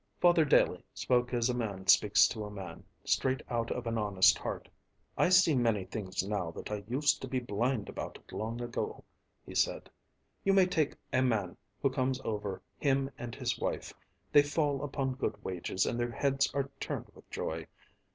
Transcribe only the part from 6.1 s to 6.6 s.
now